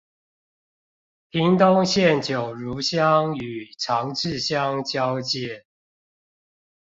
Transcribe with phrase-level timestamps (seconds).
[1.29, 5.67] 屏東縣九如鄉與長治鄉交界